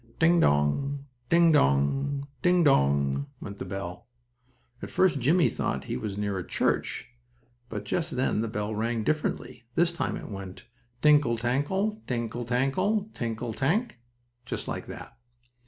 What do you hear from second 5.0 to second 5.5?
Jimmie